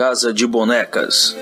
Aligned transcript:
Casa 0.00 0.32
de 0.32 0.46
Bonecas. 0.46 1.36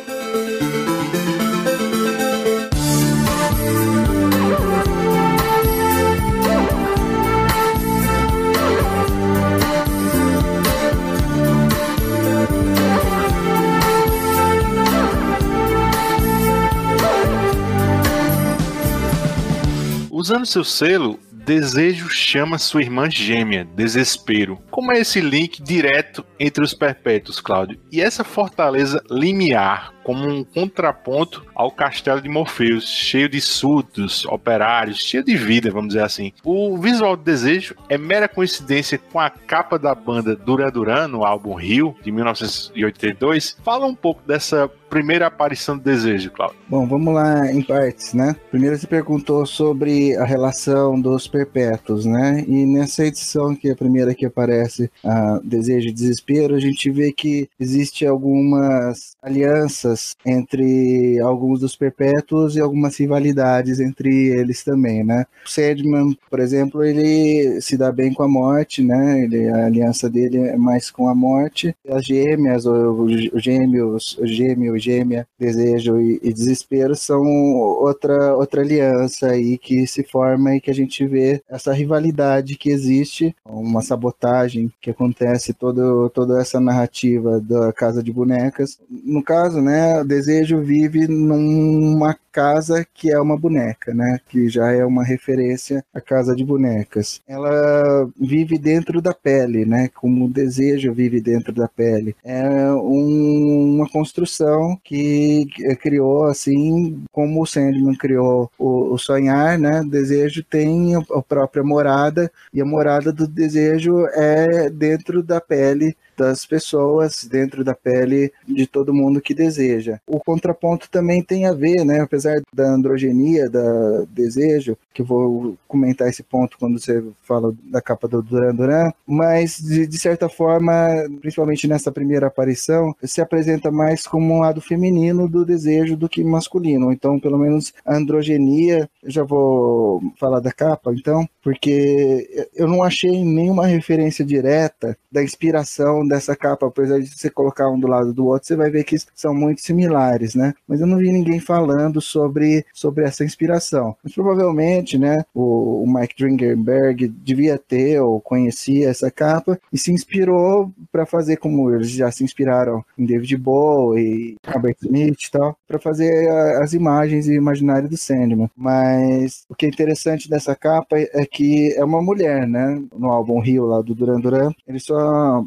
Usando 20.11 20.45
seu 20.45 20.65
selo, 20.65 21.21
Desejo 21.49 22.11
chama 22.11 22.59
sua 22.59 22.83
irmã 22.83 23.11
gêmea, 23.11 23.65
Desespero. 23.65 24.59
Como 24.71 24.93
é 24.93 24.99
esse 24.99 25.19
link 25.19 25.63
direto 25.63 26.23
entre 26.39 26.63
os 26.63 26.75
perpétuos, 26.75 27.41
Cláudio? 27.41 27.81
E 27.91 28.03
essa 28.03 28.23
fortaleza 28.23 29.03
limiar 29.11 29.95
como 30.09 30.27
um 30.27 30.43
contraponto 30.43 31.45
ao 31.55 31.71
castelo 31.71 32.21
de 32.21 32.31
Morpheus, 32.31 32.89
cheio 32.89 33.29
de 33.29 33.41
súditos, 33.41 34.25
operários, 34.25 35.03
cheio 35.03 35.23
de 35.23 35.37
vida, 35.37 35.71
vamos 35.71 35.89
dizer 35.89 36.03
assim. 36.03 36.33
O 36.43 36.79
visual 36.79 37.15
do 37.17 37.23
Desejo 37.23 37.75
é 37.91 37.99
mera 37.99 38.27
coincidência 38.27 38.99
com 38.99 39.21
a 39.21 39.29
capa 39.29 39.79
da 39.79 39.95
banda 39.95 40.35
Duran 40.35 40.71
Duran, 40.71 41.09
no 41.09 41.25
álbum 41.25 41.55
Rio, 41.55 41.95
de 42.03 42.11
1982. 42.11 43.59
Fala 43.63 43.87
um 43.87 43.95
pouco 43.95 44.23
dessa 44.27 44.71
primeira 44.89 45.27
aparição 45.27 45.77
do 45.77 45.85
Desejo, 45.85 46.31
Cláudio. 46.31 46.59
Bom, 46.69 46.87
vamos 46.87 47.15
lá 47.15 47.51
em 47.53 47.63
partes, 47.63 48.15
né? 48.15 48.35
Primeiro 48.51 48.77
você 48.77 48.87
perguntou 48.87 49.45
sobre 49.47 50.17
a 50.17 50.25
relação 50.25 51.01
dos 51.01 51.27
perpétuos, 51.27 52.05
né? 52.05 52.45
E 52.47 52.67
nessa 52.67 53.05
edição, 53.05 53.55
que 53.55 53.69
é 53.69 53.73
a 53.73 53.77
primeira 53.77 54.15
que 54.15 54.27
aparece, 54.27 54.91
a 55.05 55.41
Desejo 55.45 55.89
e 55.89 55.93
Desespero, 55.93 56.55
a 56.55 56.61
gente 56.61 56.91
vê 56.91 57.13
que 57.13 57.49
existe 57.59 58.07
algumas 58.07 59.17
alianças 59.23 60.17
entre 60.25 61.19
alguns 61.21 61.61
dos 61.61 61.77
perpétuos 61.77 62.57
e 62.57 62.61
algumas 62.61 62.97
rivalidades 62.99 63.81
entre 63.81 64.29
eles 64.29 64.63
também, 64.65 65.05
né? 65.05 65.25
O 65.45 65.49
Sandman, 65.49 66.17
por 66.31 66.41
exemplo, 66.41 66.85
ele 66.85 67.61
se 67.61 67.77
dá 67.77 67.93
bem 67.93 68.13
com 68.13 68.23
a 68.23 68.29
morte, 68.29 68.83
né? 68.83 69.23
Ele, 69.23 69.49
a 69.49 69.67
aliança 69.67 70.09
dele 70.09 70.39
é 70.39 70.57
mais 70.57 70.91
com 70.91 71.09
a 71.09 71.15
morte. 71.15 71.75
As 71.89 72.05
gêmeas, 72.05 72.65
os 72.67 73.43
gêmeos, 73.43 74.19
o 74.19 74.27
gêmeo, 74.27 74.78
gêmea, 74.79 75.27
desejo 75.39 75.99
e, 76.01 76.21
e 76.23 76.33
desespero 76.33 76.95
são 76.95 77.23
outra, 77.23 78.37
outra 78.37 78.63
aliança 78.63 79.29
aí 79.29 79.59
que 79.59 79.87
se 79.87 80.03
forma 80.03 80.57
e 80.57 80.61
que 80.61 80.71
a 80.71 80.75
gente 80.75 81.07
vê 81.07 81.43
essa 81.49 81.73
rivalidade 81.73 82.57
que 82.57 82.71
existe, 82.71 83.35
uma 83.45 83.83
sabotagem 83.83 84.73
que 84.81 84.91
acontece 84.91 85.53
todo, 85.53 86.11
toda 86.11 86.41
essa 86.41 86.61
narrativa 86.61 87.41
da 87.41 87.73
Casa 87.73 88.03
de 88.03 88.13
Bonecas. 88.13 88.79
No 88.91 89.23
caso, 89.23 89.61
né, 89.61 90.03
Desejo 90.05 90.61
vive 90.61 91.07
numa 91.07 92.17
casa 92.39 92.87
que 92.95 93.11
é 93.11 93.21
uma 93.21 93.37
boneca, 93.37 93.93
né? 93.93 94.21
Que 94.29 94.49
já 94.49 94.71
é 94.71 94.85
uma 94.85 95.03
referência 95.03 95.85
à 95.93 96.01
casa 96.01 96.37
de 96.37 96.45
bonecas. 96.45 97.21
Ela 97.27 98.09
vive 98.17 98.57
dentro 98.57 99.03
da 99.03 99.13
pele, 99.13 99.65
né? 99.65 99.89
Como 99.89 100.27
o 100.27 100.29
desejo 100.29 100.93
vive 100.93 101.21
dentro 101.21 101.53
da 101.53 101.67
pele. 101.67 102.15
É 102.25 102.71
um, 102.73 103.75
uma 103.75 103.89
construção 103.89 104.68
que 104.77 105.47
criou 105.81 106.25
assim, 106.25 107.03
como 107.13 107.43
o 107.43 107.47
Sandman 107.47 107.95
criou 107.95 108.51
o, 108.59 108.95
o 108.95 108.99
sonhar, 108.99 109.59
né? 109.59 109.81
O 109.81 109.89
desejo 109.89 110.43
tem 110.45 110.95
a 110.95 111.23
própria 111.23 111.63
morada 111.63 112.31
e 112.53 112.61
a 112.61 112.65
morada 112.65 113.13
do 113.13 113.27
desejo 113.27 114.07
é 114.13 114.71
dentro 114.71 115.23
da 115.23 115.41
pele 115.41 115.97
das 116.19 116.45
pessoas 116.45 117.25
dentro 117.25 117.63
da 117.63 117.75
pele 117.75 118.33
de 118.47 118.67
todo 118.67 118.93
mundo 118.93 119.21
que 119.21 119.33
deseja. 119.33 120.01
O 120.07 120.19
contraponto 120.19 120.91
também 120.91 121.23
tem 121.23 121.47
a 121.47 121.53
ver, 121.53 121.85
né, 121.85 122.01
apesar 122.01 122.43
da 122.53 122.69
androgenia, 122.69 123.49
da 123.49 124.05
desejo, 124.11 124.77
que 124.93 125.03
eu 125.03 125.07
vou 125.07 125.57
comentar 125.69 126.09
esse 126.09 126.25
ponto 126.25 126.59
quando 126.59 126.81
você 126.81 127.05
fala 127.23 127.55
da 127.65 127.81
capa 127.81 128.09
do 128.09 128.21
Duran 128.21 128.55
Duran, 128.55 128.91
mas 129.07 129.59
de, 129.59 129.87
de 129.87 129.99
certa 129.99 130.29
forma, 130.29 130.73
principalmente 131.21 131.69
nessa 131.69 131.93
primeira 131.93 132.27
aparição, 132.27 132.95
se 133.05 133.21
apresenta 133.21 133.71
mais 133.71 134.07
como 134.07 134.35
um 134.35 134.41
lado 134.41 134.61
feminino 134.61 135.29
do 135.29 135.45
desejo 135.45 135.97
do 135.97 136.09
que 136.09 136.25
masculino. 136.25 136.91
Então, 136.91 137.21
pelo 137.21 137.39
menos 137.39 137.73
a 137.87 137.97
androgenia, 137.97 138.89
já 139.05 139.23
vou 139.23 140.03
falar 140.19 140.41
da 140.41 140.51
capa, 140.51 140.93
então, 140.93 141.29
porque 141.43 142.49
eu 142.57 142.67
não 142.67 142.83
achei 142.83 143.25
nenhuma 143.25 143.67
referência 143.67 144.25
direta 144.25 144.97
da 145.13 145.23
inspiração 145.23 146.07
dessa 146.09 146.35
capa, 146.35 146.67
apesar 146.67 147.01
de 147.01 147.07
você 147.09 147.31
colocar 147.31 147.69
um 147.69 147.79
do 147.79 147.87
lado 147.87 148.13
do 148.13 148.27
outro, 148.27 148.47
você 148.47 148.57
vai 148.57 148.71
ver 148.71 148.85
que 148.85 148.97
são 149.15 149.35
muito 149.35 149.61
similares, 149.61 150.35
né? 150.35 150.55
Mas 150.67 150.81
eu 150.81 150.87
não 150.87 150.99
vi 150.99 151.13
ninguém 151.13 151.41
falando 151.41 152.01
sobre, 152.01 152.65
sobre 152.73 153.05
essa 153.05 153.25
inspiração. 153.25 153.97
Mas 154.03 154.15
provavelmente, 154.15 154.99
né, 154.99 155.25
o, 155.35 155.83
o 155.83 155.93
Mike 155.93 156.17
Dringenberg 156.17 157.09
devia 157.09 157.59
ter 157.59 158.01
ou 158.01 158.21
conhecia 158.21 158.89
essa 158.89 159.11
capa 159.11 159.59
e 159.73 159.79
se 159.79 159.93
inspirou 159.93 160.71
para 160.91 161.07
fazer 161.07 161.37
como 161.37 161.73
eles 161.73 161.91
já 161.91 162.11
se 162.11 162.25
inspiraram 162.25 162.85
em 162.97 163.05
David 163.05 163.37
Bowie, 163.37 164.37
Robert 164.47 164.77
Smith 164.83 165.23
e 165.23 165.31
tal, 165.31 165.57
para 165.67 165.79
fazer 165.79 166.29
a, 166.29 166.63
as 166.63 166.73
imagens 166.73 167.27
e 167.27 167.35
imaginário 167.35 167.89
do 167.89 167.97
Sandman. 167.97 168.51
Mas 168.57 169.45
o 169.49 169.55
que 169.55 169.67
é 169.67 169.69
interessante 169.69 170.29
dessa 170.29 170.55
capa 170.55 170.99
é 170.99 171.27
que 171.27 171.73
é 171.75 171.85
uma 171.85 172.03
mulher, 172.03 172.47
né? 172.47 172.83
No 172.97 173.11
álbum 173.11 173.41
Rio 173.41 173.67
lá 173.67 173.81
do 173.81 173.95
Duran 173.95 174.21
Duran, 174.21 174.53
ele 174.67 174.81
só 174.81 175.45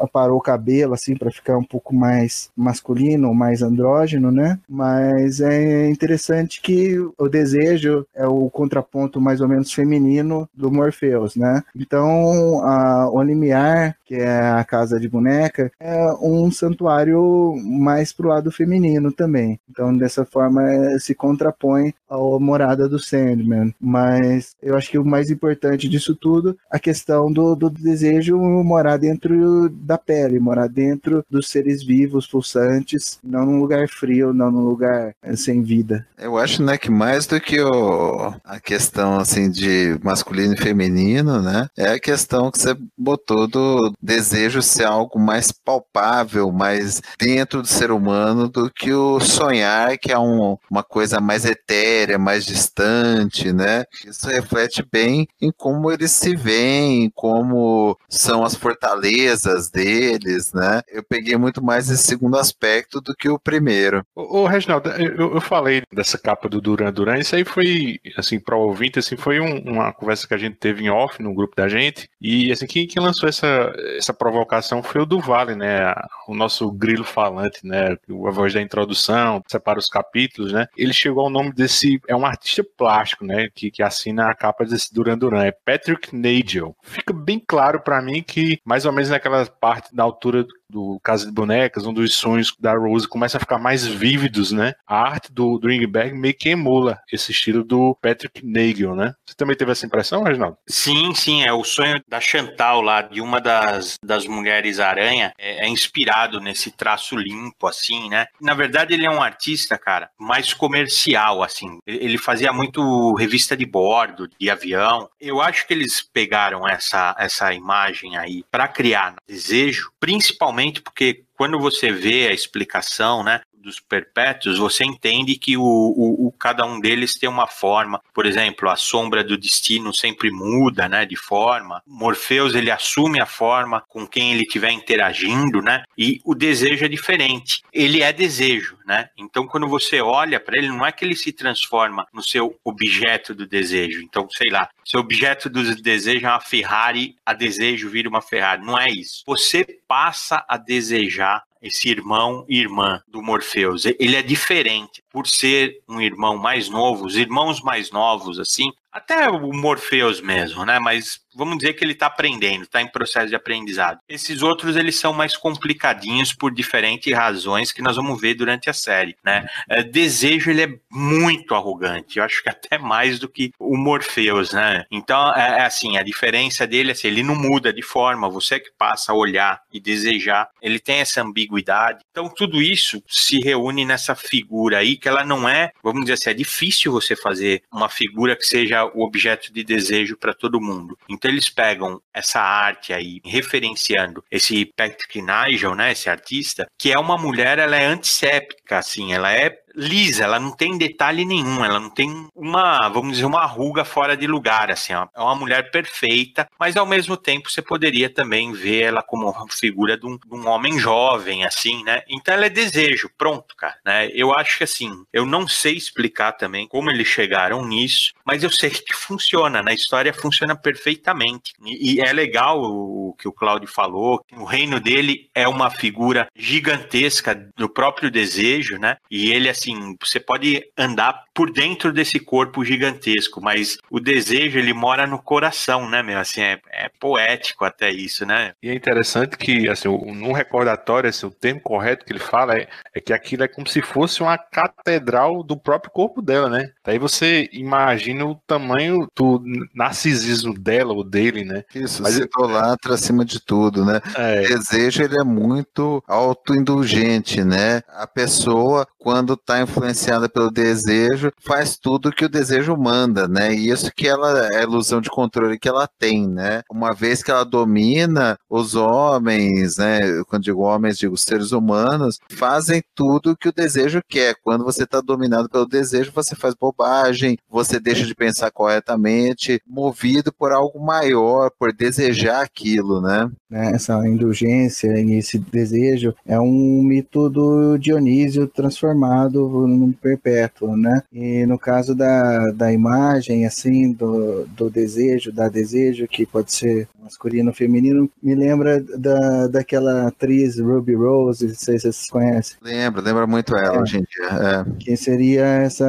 aparou 0.00 0.38
o 0.38 0.42
cabelo 0.42 0.94
assim 0.94 1.16
para 1.16 1.30
ficar 1.30 1.56
um 1.56 1.64
pouco 1.64 1.94
mais 1.94 2.50
masculino, 2.56 3.34
mais 3.34 3.62
andrógeno, 3.62 4.30
né? 4.30 4.58
Mas 4.68 5.40
é 5.40 5.88
interessante 5.88 6.60
que 6.60 6.96
o 7.18 7.28
desejo 7.28 8.06
é 8.14 8.26
o 8.26 8.48
contraponto 8.50 9.20
mais 9.20 9.40
ou 9.40 9.48
menos 9.48 9.72
feminino 9.72 10.48
do 10.54 10.70
Morpheus, 10.70 11.36
né? 11.36 11.62
Então, 11.76 12.64
a 12.64 13.10
Onimiar, 13.10 13.96
que 14.10 14.16
é 14.16 14.40
a 14.40 14.64
casa 14.64 14.98
de 14.98 15.08
boneca, 15.08 15.70
é 15.78 16.04
um 16.20 16.50
santuário 16.50 17.54
mais 17.64 18.12
pro 18.12 18.26
lado 18.26 18.50
feminino 18.50 19.12
também. 19.12 19.60
Então, 19.70 19.96
dessa 19.96 20.24
forma, 20.24 20.62
se 20.98 21.14
contrapõe 21.14 21.94
à 22.08 22.16
morada 22.40 22.88
do 22.88 22.98
Sandman. 22.98 23.72
Mas 23.80 24.56
eu 24.60 24.76
acho 24.76 24.90
que 24.90 24.98
o 24.98 25.04
mais 25.04 25.30
importante 25.30 25.88
disso 25.88 26.16
tudo, 26.16 26.58
a 26.68 26.76
questão 26.76 27.32
do, 27.32 27.54
do 27.54 27.70
desejo 27.70 28.36
morar 28.64 28.96
dentro 28.96 29.68
da 29.68 29.96
pele, 29.96 30.40
morar 30.40 30.68
dentro 30.68 31.24
dos 31.30 31.48
seres 31.48 31.84
vivos, 31.84 32.26
pulsantes, 32.26 33.20
não 33.22 33.46
num 33.46 33.60
lugar 33.60 33.88
frio, 33.88 34.34
não 34.34 34.50
num 34.50 34.64
lugar 34.64 35.14
eh, 35.22 35.36
sem 35.36 35.62
vida. 35.62 36.04
Eu 36.18 36.36
acho, 36.36 36.64
né, 36.64 36.76
que 36.76 36.90
mais 36.90 37.28
do 37.28 37.40
que 37.40 37.60
o, 37.60 38.34
a 38.44 38.58
questão, 38.58 39.20
assim, 39.20 39.48
de 39.48 39.96
masculino 40.02 40.54
e 40.54 40.60
feminino, 40.60 41.40
né, 41.40 41.68
é 41.78 41.92
a 41.92 42.00
questão 42.00 42.50
que 42.50 42.58
você 42.58 42.76
botou 42.98 43.46
do 43.46 43.92
desejo 44.02 44.62
ser 44.62 44.84
algo 44.84 45.18
mais 45.18 45.52
palpável, 45.52 46.50
mais 46.50 47.00
dentro 47.18 47.62
do 47.62 47.68
ser 47.68 47.90
humano 47.90 48.48
do 48.48 48.70
que 48.70 48.92
o 48.92 49.20
sonhar, 49.20 49.98
que 49.98 50.12
é 50.12 50.18
um, 50.18 50.56
uma 50.70 50.82
coisa 50.82 51.20
mais 51.20 51.44
etérea, 51.44 52.18
mais 52.18 52.44
distante, 52.44 53.52
né. 53.52 53.84
Isso 54.06 54.28
reflete 54.28 54.84
bem 54.90 55.26
em 55.40 55.50
como 55.50 55.90
eles 55.90 56.12
se 56.12 56.34
veem, 56.36 57.10
como 57.14 57.96
são 58.08 58.44
as 58.44 58.54
fortalezas 58.54 59.70
deles, 59.70 60.52
né? 60.52 60.82
Eu 60.88 61.02
peguei 61.02 61.36
muito 61.36 61.62
mais 61.62 61.90
esse 61.90 62.04
segundo 62.04 62.36
aspecto 62.36 63.00
do 63.00 63.14
que 63.14 63.28
o 63.28 63.38
primeiro. 63.38 64.04
Ô, 64.14 64.46
Reginaldo, 64.46 64.90
eu, 64.90 65.34
eu, 65.34 65.40
falei 65.40 65.82
dessa 65.92 66.18
capa 66.18 66.48
do 66.48 66.60
Duran 66.60 66.92
Duran, 66.92 67.18
isso 67.18 67.34
aí 67.34 67.44
foi, 67.44 67.98
assim, 68.16 68.38
para 68.38 68.56
o 68.56 68.66
ouvinte, 68.66 68.98
assim, 68.98 69.16
foi 69.16 69.40
um, 69.40 69.58
uma 69.70 69.92
conversa 69.92 70.26
que 70.26 70.34
a 70.34 70.38
gente 70.38 70.56
teve 70.56 70.84
em 70.84 70.90
off 70.90 71.22
no 71.22 71.34
grupo 71.34 71.56
da 71.56 71.68
gente, 71.68 72.08
e, 72.20 72.50
assim, 72.52 72.66
quem, 72.66 72.86
quem 72.86 73.02
lançou 73.02 73.28
essa, 73.28 73.72
essa 73.96 74.12
provocação 74.12 74.82
foi 74.82 75.02
o 75.02 75.06
do 75.06 75.20
Vale, 75.20 75.54
né? 75.54 75.94
O 76.26 76.34
nosso 76.34 76.70
grilo 76.70 77.04
falante, 77.04 77.66
né? 77.66 77.96
A 78.26 78.30
voz 78.30 78.52
da 78.54 78.62
introdução, 78.62 79.42
separa 79.46 79.78
os 79.78 79.88
capítulos, 79.88 80.52
né? 80.52 80.66
Ele 80.76 80.92
chegou 80.92 81.24
ao 81.24 81.30
nome 81.30 81.52
desse, 81.52 82.00
é 82.08 82.14
um 82.14 82.26
artista 82.26 82.64
plástico, 82.76 83.24
né? 83.24 83.48
Que, 83.54 83.70
que 83.70 83.82
assina 83.82 84.30
a 84.30 84.34
capa 84.34 84.64
desse 84.64 84.92
Duran 84.92 85.18
Duran, 85.18 85.44
é 85.44 85.52
Patrick 85.52 86.14
Nagel. 86.14 86.76
Fica 86.82 87.12
bem 87.12 87.42
claro 87.44 87.80
para 87.80 88.00
mim 88.02 88.22
que, 88.22 88.58
mais 88.64 88.84
ou 88.84 88.92
menos 88.92 89.10
naquela 89.10 89.44
parte 89.46 89.94
da 89.94 90.02
altura 90.02 90.46
do 90.70 91.00
Casa 91.02 91.26
de 91.26 91.32
Bonecas, 91.32 91.86
um 91.86 91.92
dos 91.92 92.14
sonhos 92.14 92.54
da 92.58 92.72
Rose 92.72 93.08
começa 93.08 93.36
a 93.36 93.40
ficar 93.40 93.58
mais 93.58 93.86
vívidos, 93.86 94.52
né? 94.52 94.74
A 94.86 95.00
arte 95.00 95.32
do, 95.32 95.58
do 95.58 95.68
Ringberg 95.68 96.16
meio 96.16 96.34
que 96.34 96.50
emula 96.50 96.98
esse 97.12 97.32
estilo 97.32 97.64
do 97.64 97.96
Patrick 98.00 98.44
Nagel, 98.44 98.94
né? 98.94 99.14
Você 99.26 99.34
também 99.34 99.56
teve 99.56 99.72
essa 99.72 99.86
impressão, 99.86 100.22
Reginaldo? 100.22 100.56
Sim, 100.66 101.14
sim, 101.14 101.42
é 101.42 101.52
o 101.52 101.64
sonho 101.64 102.00
da 102.08 102.20
Chantal 102.20 102.80
lá, 102.80 103.02
de 103.02 103.20
uma 103.20 103.40
das, 103.40 103.96
das 104.04 104.26
mulheres 104.26 104.78
aranha, 104.78 105.32
é, 105.38 105.66
é 105.66 105.68
inspirado 105.68 106.40
nesse 106.40 106.70
traço 106.70 107.16
limpo, 107.16 107.66
assim, 107.66 108.08
né? 108.08 108.26
Na 108.40 108.54
verdade, 108.54 108.94
ele 108.94 109.06
é 109.06 109.10
um 109.10 109.22
artista, 109.22 109.76
cara, 109.76 110.10
mais 110.18 110.54
comercial, 110.54 111.42
assim. 111.42 111.78
Ele 111.86 112.18
fazia 112.18 112.52
muito 112.52 113.14
revista 113.14 113.56
de 113.56 113.66
bordo, 113.66 114.28
de 114.38 114.50
avião. 114.50 115.08
Eu 115.20 115.40
acho 115.40 115.66
que 115.66 115.74
eles 115.74 116.02
pegaram 116.02 116.68
essa, 116.68 117.14
essa 117.18 117.52
imagem 117.52 118.16
aí 118.16 118.44
para 118.50 118.68
criar 118.68 119.16
desejo, 119.26 119.90
principalmente 119.98 120.59
porque 120.82 121.24
quando 121.34 121.58
você 121.58 121.90
vê 121.90 122.28
a 122.28 122.32
explicação, 122.32 123.22
né, 123.24 123.40
dos 123.60 123.78
perpétuos, 123.78 124.58
você 124.58 124.84
entende 124.84 125.36
que 125.36 125.56
o, 125.56 125.62
o, 125.62 126.26
o, 126.26 126.32
cada 126.32 126.64
um 126.64 126.80
deles 126.80 127.18
tem 127.18 127.28
uma 127.28 127.46
forma. 127.46 128.00
Por 128.14 128.26
exemplo, 128.26 128.68
a 128.68 128.76
sombra 128.76 129.22
do 129.22 129.36
destino 129.36 129.92
sempre 129.92 130.30
muda, 130.30 130.88
né, 130.88 131.04
de 131.04 131.16
forma. 131.16 131.82
Morpheus 131.86 132.54
ele 132.54 132.70
assume 132.70 133.20
a 133.20 133.26
forma 133.26 133.82
com 133.88 134.06
quem 134.06 134.32
ele 134.32 134.42
estiver 134.42 134.70
interagindo, 134.70 135.60
né? 135.60 135.84
E 135.96 136.20
o 136.24 136.34
desejo 136.34 136.84
é 136.84 136.88
diferente. 136.88 137.62
Ele 137.72 138.02
é 138.02 138.12
desejo, 138.12 138.78
né? 138.86 139.08
Então, 139.16 139.46
quando 139.46 139.68
você 139.68 140.00
olha 140.00 140.40
para 140.40 140.58
ele, 140.58 140.68
não 140.68 140.84
é 140.84 140.92
que 140.92 141.04
ele 141.04 141.16
se 141.16 141.32
transforma 141.32 142.06
no 142.12 142.22
seu 142.22 142.58
objeto 142.64 143.34
do 143.34 143.46
desejo. 143.46 144.02
Então, 144.02 144.28
sei 144.30 144.50
lá, 144.50 144.68
seu 144.84 145.00
objeto 145.00 145.48
do 145.48 145.74
desejo 145.76 146.26
é 146.26 146.30
uma 146.30 146.40
Ferrari, 146.40 147.16
a 147.24 147.32
desejo 147.34 147.90
vira 147.90 148.08
uma 148.08 148.22
Ferrari. 148.22 148.64
Não 148.64 148.78
é 148.78 148.90
isso. 148.90 149.22
Você 149.26 149.64
passa 149.86 150.44
a 150.48 150.56
desejar 150.56 151.44
esse 151.62 151.88
irmão 151.88 152.44
e 152.48 152.58
irmã 152.58 153.02
do 153.06 153.22
Morpheus. 153.22 153.84
Ele 153.84 154.16
é 154.16 154.22
diferente 154.22 155.02
por 155.10 155.26
ser 155.26 155.78
um 155.88 156.00
irmão 156.00 156.36
mais 156.36 156.68
novo, 156.68 157.06
os 157.06 157.16
irmãos 157.16 157.60
mais 157.60 157.90
novos, 157.90 158.38
assim, 158.38 158.70
até 158.92 159.28
o 159.28 159.52
Morpheus 159.52 160.20
mesmo, 160.20 160.64
né? 160.64 160.78
Mas 160.78 161.20
vamos 161.34 161.58
dizer 161.58 161.74
que 161.74 161.84
ele 161.84 161.92
está 161.92 162.06
aprendendo, 162.06 162.64
está 162.64 162.82
em 162.82 162.88
processo 162.88 163.28
de 163.28 163.36
aprendizado. 163.36 164.00
Esses 164.08 164.42
outros 164.42 164.76
eles 164.76 164.96
são 164.96 165.12
mais 165.12 165.36
complicadinhos 165.36 166.32
por 166.32 166.52
diferentes 166.52 167.12
razões 167.12 167.72
que 167.72 167.82
nós 167.82 167.96
vamos 167.96 168.20
ver 168.20 168.34
durante 168.34 168.68
a 168.68 168.72
série, 168.72 169.16
né? 169.24 169.46
É, 169.68 169.82
desejo 169.82 170.50
ele 170.50 170.62
é 170.62 170.74
muito 170.90 171.54
arrogante, 171.54 172.18
eu 172.18 172.24
acho 172.24 172.42
que 172.42 172.48
até 172.48 172.78
mais 172.78 173.18
do 173.18 173.28
que 173.28 173.52
o 173.58 173.76
Morpheus, 173.76 174.52
né? 174.52 174.84
Então 174.90 175.32
é, 175.34 175.60
é 175.60 175.62
assim, 175.62 175.96
a 175.96 176.02
diferença 176.02 176.66
dele 176.66 176.90
é 176.90 176.92
assim, 176.92 177.08
ele 177.08 177.22
não 177.22 177.36
muda 177.36 177.72
de 177.72 177.82
forma, 177.82 178.28
você 178.28 178.58
que 178.58 178.70
passa 178.76 179.12
a 179.12 179.14
olhar 179.14 179.62
e 179.72 179.78
desejar, 179.78 180.48
ele 180.60 180.78
tem 180.78 180.96
essa 180.96 181.22
ambiguidade. 181.22 182.00
Então 182.10 182.28
tudo 182.28 182.60
isso 182.60 183.02
se 183.06 183.38
reúne 183.38 183.84
nessa 183.84 184.14
figura 184.14 184.78
aí 184.78 184.96
que 184.96 185.08
ela 185.08 185.24
não 185.24 185.48
é, 185.48 185.70
vamos 185.82 186.02
dizer 186.02 186.14
assim, 186.14 186.30
é 186.30 186.34
difícil 186.34 186.90
você 186.90 187.14
fazer 187.14 187.62
uma 187.72 187.88
figura 187.88 188.34
que 188.34 188.44
seja 188.44 188.79
o 188.84 189.02
objeto 189.02 189.52
de 189.52 189.62
desejo 189.62 190.16
para 190.16 190.34
todo 190.34 190.60
mundo. 190.60 190.98
Então 191.08 191.30
eles 191.30 191.48
pegam 191.48 192.00
essa 192.12 192.40
arte 192.40 192.92
aí, 192.92 193.20
referenciando 193.24 194.24
esse 194.30 194.64
Patrick 194.64 195.20
Nigel, 195.20 195.74
né, 195.74 195.92
esse 195.92 196.08
artista, 196.08 196.66
que 196.78 196.92
é 196.92 196.98
uma 196.98 197.18
mulher, 197.18 197.58
ela 197.58 197.76
é 197.76 197.86
antisséptica, 197.86 198.78
assim, 198.78 199.12
ela 199.12 199.32
é 199.32 199.59
lisa, 199.74 200.24
ela 200.24 200.38
não 200.38 200.50
tem 200.50 200.76
detalhe 200.76 201.24
nenhum, 201.24 201.64
ela 201.64 201.78
não 201.78 201.90
tem 201.90 202.28
uma, 202.34 202.88
vamos 202.88 203.12
dizer, 203.12 203.24
uma 203.24 203.44
ruga 203.46 203.84
fora 203.84 204.16
de 204.16 204.26
lugar, 204.26 204.70
assim, 204.70 204.92
é 204.92 205.20
uma 205.20 205.34
mulher 205.34 205.70
perfeita, 205.70 206.48
mas 206.58 206.76
ao 206.76 206.86
mesmo 206.86 207.16
tempo 207.16 207.50
você 207.50 207.62
poderia 207.62 208.08
também 208.08 208.52
ver 208.52 208.82
ela 208.82 209.02
como 209.02 209.32
figura 209.50 209.96
de 209.96 210.06
um, 210.06 210.16
de 210.16 210.34
um, 210.34 210.48
homem 210.48 210.78
jovem, 210.78 211.44
assim, 211.44 211.82
né? 211.84 212.02
Então 212.08 212.34
ela 212.34 212.46
é 212.46 212.50
desejo, 212.50 213.10
pronto, 213.16 213.54
cara, 213.56 213.76
né? 213.84 214.08
Eu 214.12 214.32
acho 214.32 214.58
que 214.58 214.64
assim, 214.64 214.90
eu 215.12 215.24
não 215.24 215.46
sei 215.46 215.74
explicar 215.74 216.32
também 216.32 216.66
como 216.66 216.90
eles 216.90 217.06
chegaram 217.06 217.66
nisso, 217.66 218.12
mas 218.24 218.42
eu 218.42 218.50
sei 218.50 218.70
que 218.70 218.94
funciona, 218.94 219.62
na 219.62 219.72
história 219.72 220.12
funciona 220.12 220.56
perfeitamente. 220.56 221.52
E, 221.64 221.94
e 221.94 222.00
é 222.00 222.12
legal 222.12 222.60
o, 222.60 223.10
o 223.10 223.14
que 223.14 223.28
o 223.28 223.32
Claudio 223.32 223.68
falou, 223.68 224.24
o 224.32 224.44
reino 224.44 224.80
dele 224.80 225.28
é 225.34 225.46
uma 225.46 225.70
figura 225.70 226.28
gigantesca 226.34 227.34
do 227.56 227.68
próprio 227.68 228.10
desejo, 228.10 228.78
né? 228.78 228.96
E 229.10 229.32
ele, 229.32 229.48
assim, 229.48 229.69
você 230.00 230.20
pode 230.20 230.62
andar 230.76 231.24
por 231.34 231.52
dentro 231.52 231.92
desse 231.92 232.18
corpo 232.18 232.64
gigantesco, 232.64 233.40
mas 233.40 233.78
o 233.90 234.00
desejo, 234.00 234.58
ele 234.58 234.72
mora 234.72 235.06
no 235.06 235.20
coração, 235.22 235.88
né, 235.88 236.02
meu? 236.02 236.18
Assim, 236.18 236.40
é, 236.40 236.60
é 236.70 236.90
poético 237.00 237.64
até 237.64 237.90
isso, 237.90 238.24
né? 238.26 238.52
E 238.62 238.68
é 238.68 238.74
interessante 238.74 239.36
que, 239.36 239.68
assim, 239.68 239.88
num 239.88 240.32
recordatório, 240.32 241.08
assim, 241.08 241.26
o 241.26 241.30
termo 241.30 241.60
correto 241.60 242.04
que 242.04 242.12
ele 242.12 242.18
fala 242.18 242.56
é, 242.56 242.68
é 242.94 243.00
que 243.00 243.12
aquilo 243.12 243.44
é 243.44 243.48
como 243.48 243.66
se 243.66 243.80
fosse 243.82 244.22
uma 244.22 244.36
catedral 244.36 245.42
do 245.42 245.56
próprio 245.56 245.90
corpo 245.90 246.20
dela, 246.20 246.48
né? 246.48 246.70
Daí 246.84 246.98
você 246.98 247.48
imagina 247.52 248.24
o 248.24 248.34
tamanho 248.46 249.08
do 249.16 249.42
narcisismo 249.74 250.54
dela 250.54 250.92
ou 250.92 251.04
dele, 251.04 251.44
né? 251.44 251.64
Isso, 251.74 252.02
Mas 252.02 252.14
se 252.14 252.22
idolatra 252.22 252.94
acima 252.94 253.24
de 253.24 253.40
tudo, 253.40 253.84
né? 253.84 254.00
É. 254.16 254.42
O 254.42 254.48
desejo, 254.48 255.02
ele 255.02 255.18
é 255.18 255.24
muito 255.24 256.02
autoindulgente, 256.06 257.42
né? 257.44 257.82
A 257.88 258.06
pessoa, 258.06 258.86
quando 258.98 259.36
está 259.50 259.60
influenciada 259.60 260.28
pelo 260.28 260.50
desejo, 260.50 261.32
faz 261.40 261.76
tudo 261.76 262.12
que 262.12 262.24
o 262.24 262.28
desejo 262.28 262.76
manda, 262.76 263.26
né? 263.26 263.52
E 263.52 263.70
isso 263.70 263.90
que 263.94 264.06
ela 264.06 264.46
é 264.46 264.58
a 264.58 264.62
ilusão 264.62 265.00
de 265.00 265.10
controle 265.10 265.58
que 265.58 265.68
ela 265.68 265.88
tem, 265.98 266.28
né? 266.28 266.62
Uma 266.70 266.94
vez 266.94 267.20
que 267.20 267.32
ela 267.32 267.44
domina 267.44 268.38
os 268.48 268.76
homens, 268.76 269.76
né? 269.76 270.22
Quando 270.28 270.44
digo 270.44 270.60
homens, 270.62 270.98
digo 270.98 271.16
seres 271.16 271.50
humanos, 271.50 272.20
fazem 272.30 272.80
tudo 272.94 273.36
que 273.36 273.48
o 273.48 273.52
desejo 273.52 274.00
quer. 274.08 274.36
Quando 274.44 274.64
você 274.64 274.84
está 274.84 275.00
dominado 275.00 275.48
pelo 275.48 275.66
desejo, 275.66 276.12
você 276.14 276.36
faz 276.36 276.54
bobagem, 276.54 277.36
você 277.48 277.80
deixa 277.80 278.06
de 278.06 278.14
pensar 278.14 278.52
corretamente, 278.52 279.60
movido 279.66 280.32
por 280.32 280.52
algo 280.52 280.78
maior, 280.78 281.50
por 281.58 281.72
desejar 281.72 282.42
aquilo, 282.42 283.00
né? 283.00 283.28
né? 283.50 283.72
Essa 283.74 283.94
indulgência 284.06 285.00
e 285.00 285.14
esse 285.14 285.38
desejo 285.38 286.14
é 286.24 286.38
um 286.38 286.82
mito 286.84 287.28
do 287.28 287.76
Dionísio 287.76 288.46
transformado 288.46 289.39
num 289.48 289.92
perpétuo, 289.92 290.76
né? 290.76 291.02
E 291.12 291.44
no 291.46 291.58
caso 291.58 291.94
da, 291.94 292.50
da 292.50 292.72
imagem, 292.72 293.46
assim, 293.46 293.92
do, 293.92 294.46
do 294.46 294.70
desejo, 294.70 295.32
da 295.32 295.48
desejo, 295.48 296.06
que 296.06 296.26
pode 296.26 296.52
ser 296.52 296.88
masculino 297.10 297.52
feminino, 297.52 298.08
me 298.22 298.34
lembra 298.34 298.80
da, 298.80 299.48
daquela 299.48 300.06
atriz 300.06 300.58
Ruby 300.58 300.94
Rose, 300.94 301.46
não 301.46 301.54
sei 301.54 301.78
se 301.78 301.92
vocês 301.92 302.08
conhecem. 302.08 302.56
Lembra, 302.62 303.02
lembra 303.02 303.26
muito 303.26 303.56
ela 303.56 303.76
é, 303.76 303.80
hoje 303.80 303.98
em 303.98 304.00
dia. 304.00 304.28
É. 304.30 304.78
Que 304.78 304.96
seria 304.96 305.44
essa 305.44 305.88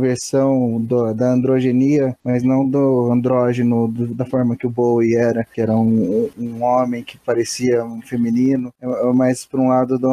versão 0.00 0.80
do, 0.80 1.12
da 1.12 1.32
androgenia, 1.32 2.16
mas 2.24 2.42
não 2.42 2.66
do 2.68 3.12
andrógeno, 3.12 3.88
do, 3.88 4.14
da 4.14 4.24
forma 4.24 4.56
que 4.56 4.66
o 4.66 4.70
Bowie 4.70 5.14
era, 5.14 5.44
que 5.44 5.60
era 5.60 5.76
um, 5.76 6.30
um 6.38 6.62
homem 6.62 7.04
que 7.04 7.18
parecia 7.18 7.84
um 7.84 8.00
feminino, 8.00 8.72
é, 8.80 8.86
é 8.86 9.12
mas 9.12 9.44
por 9.44 9.60
um 9.60 9.68
lado 9.68 9.98
de 9.98 10.06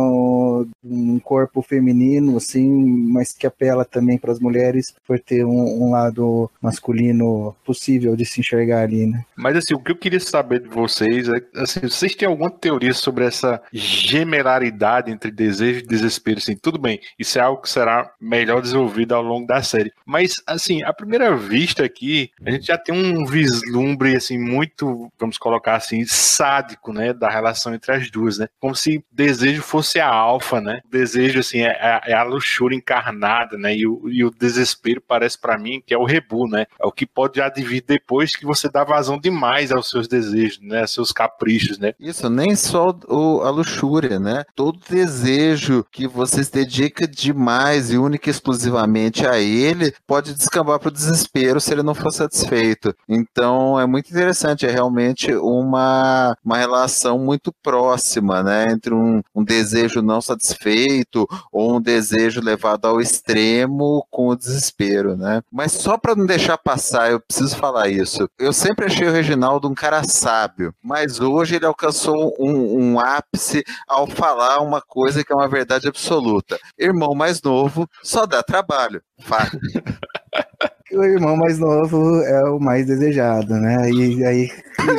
um 0.84 1.20
corpo 1.20 1.62
feminino, 1.62 2.38
assim, 2.38 2.70
mas 3.12 3.32
que 3.32 3.48
apela 3.48 3.86
também 3.86 4.18
para 4.18 4.32
as 4.32 4.40
mulheres 4.40 4.94
por 5.08 5.20
ter 5.20 5.46
um, 5.46 5.86
um 5.86 5.92
lado 5.92 6.50
masculino 6.62 7.56
possível 7.66 8.16
de 8.16 8.26
se 8.26 8.40
enxergar 8.40 8.82
ali, 8.82 9.06
né? 9.06 9.24
Mas 9.36 9.56
assim, 9.56 9.74
o 9.74 9.80
que 9.80 9.92
eu 9.92 9.96
queria 9.96 10.20
saber 10.20 10.49
saber 10.50 10.62
de 10.62 10.69
vocês. 10.69 11.30
É, 11.30 11.42
assim, 11.56 11.81
vocês 11.81 12.16
têm 12.16 12.28
alguma 12.28 12.50
teoria 12.50 12.94
sobre 12.94 13.25
essa 13.25 13.62
gemelaridade 13.72 15.12
entre 15.12 15.30
desejo 15.30 15.80
e 15.80 15.88
desespero? 15.88 16.40
Assim, 16.40 16.56
tudo 16.56 16.80
bem, 16.80 17.00
isso 17.19 17.38
é 17.38 17.42
algo 17.42 17.62
que 17.62 17.69
será 17.69 18.12
melhor 18.20 18.62
desenvolvido 18.62 19.13
ao 19.13 19.22
longo 19.22 19.46
da 19.46 19.62
série. 19.62 19.94
Mas, 20.06 20.41
assim, 20.48 20.84
à 20.84 20.91
primeira 20.91 21.36
vista 21.36 21.86
aqui, 21.86 22.32
a 22.44 22.50
gente 22.50 22.68
já 22.68 22.77
tem 22.77 22.96
um 22.96 23.25
vislumbre, 23.25 24.15
assim, 24.15 24.39
muito, 24.39 25.12
vamos 25.20 25.38
colocar 25.38 25.75
assim, 25.75 26.03
sádico, 26.06 26.91
né, 26.91 27.13
da 27.13 27.29
relação 27.29 27.74
entre 27.74 27.94
as 27.94 28.10
duas, 28.10 28.39
né? 28.39 28.48
Como 28.60 28.75
se 28.75 29.03
desejo 29.12 29.62
fosse 29.62 30.00
a 30.00 30.08
alfa, 30.08 30.60
né? 30.60 30.82
O 30.86 30.89
desejo, 30.89 31.39
assim, 31.39 31.62
é, 31.62 31.77
é, 31.79 32.12
é 32.12 32.13
a 32.13 32.24
luxúria 32.24 32.75
encarnada, 32.75 33.58
né? 33.58 33.75
E 33.75 33.86
o, 33.86 34.10
e 34.10 34.24
o 34.24 34.32
desespero 34.32 35.01
parece 35.01 35.38
para 35.39 35.58
mim 35.58 35.82
que 35.86 35.94
é 35.94 35.98
o 35.98 36.06
rebu, 36.06 36.48
né? 36.48 36.65
É 36.79 36.86
o 36.86 36.91
que 36.91 37.06
pode 37.06 37.41
advir 37.41 37.84
depois 37.86 38.36
que 38.36 38.46
você 38.46 38.70
dá 38.70 38.84
vazão 38.84 39.20
demais 39.20 39.72
aos 39.72 39.89
seus 39.89 40.08
desejos 40.08 40.38
desejos, 40.39 40.60
né? 40.62 40.88
Seus 40.88 41.12
caprichos, 41.12 41.77
né? 41.77 41.93
Isso, 42.00 42.29
nem 42.29 42.55
só 42.55 42.96
o, 43.08 43.41
a 43.41 43.50
luxúria, 43.50 44.19
né? 44.19 44.43
Todo 44.55 44.79
desejo 44.89 45.86
que 45.91 46.08
você 46.08 46.43
se 46.43 46.51
dedica 46.51 47.08
demais 47.08 47.91
e 47.91 47.98
única 47.98 48.29
e 48.29 48.31
exclusivamente 48.31 49.25
a 49.25 49.39
ele 49.39 49.93
pode 50.08 50.34
descambar 50.34 50.79
para 50.79 50.89
o 50.89 50.93
desespero 50.93 51.60
se 51.60 51.72
ele 51.72 51.84
não 51.84 51.93
for 51.93 52.12
satisfeito. 52.12 52.96
Então 53.08 53.79
é 53.79 53.86
muito 53.86 54.10
interessante, 54.10 54.65
é 54.65 54.72
realmente 54.72 55.34
uma, 55.36 56.36
uma 56.43 56.58
relação 56.58 57.19
muito 57.19 57.53
próxima, 57.62 58.41
né? 58.41 58.72
Entre 58.72 58.93
um, 58.93 59.22
um 59.36 59.43
desejo 59.43 60.01
não 60.01 60.22
satisfeito 60.22 61.27
ou 61.51 61.77
um 61.77 61.81
desejo 61.81 62.41
levado 62.41 62.86
ao 62.86 63.01
extremo 63.01 64.05
com 64.10 64.29
o 64.29 64.36
desespero, 64.36 65.15
né? 65.15 65.41
Mas 65.51 65.74
só 65.74 65.98
para 65.98 66.15
não 66.15 66.25
deixar 66.25 66.58
passar, 66.58 67.12
eu 67.12 67.19
preciso 67.19 67.55
falar 67.55 67.89
isso. 67.89 68.29
Eu 68.38 68.53
sempre 68.53 68.86
achei 68.86 69.08
o 69.08 69.12
Reginaldo 69.12 69.67
um 69.67 69.74
cara 69.74 70.00
sábio, 70.20 70.74
mas 70.84 71.20
hoje 71.20 71.56
ele 71.56 71.66
alcançou 71.66 72.36
um, 72.40 72.94
um 72.94 73.00
ápice 73.00 73.64
ao 73.88 74.06
falar 74.06 74.60
uma 74.60 74.82
coisa 74.82 75.24
que 75.24 75.32
é 75.32 75.36
uma 75.36 75.48
verdade 75.48 75.88
absoluta. 75.88 76.60
Irmão 76.78 77.16
mais 77.16 77.42
novo 77.42 77.88
só 78.04 78.26
dá 78.26 78.44
trabalho. 78.44 79.02
O 80.92 81.04
irmão 81.04 81.38
mais 81.38 81.60
novo 81.60 82.20
é 82.24 82.44
o 82.50 82.60
mais 82.60 82.88
desejado, 82.88 83.54
né? 83.54 83.92
E 83.92 84.26
aí 84.26 84.52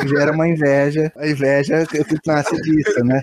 gera 0.07 0.31
uma 0.31 0.47
inveja, 0.47 1.11
a 1.17 1.27
inveja 1.27 1.85
que 1.85 1.99
nasce 2.25 2.55
disso, 2.61 3.03
né? 3.03 3.21